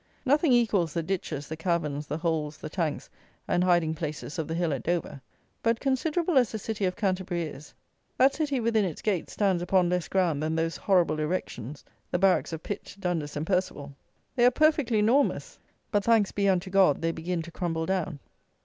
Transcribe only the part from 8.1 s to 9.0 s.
that city within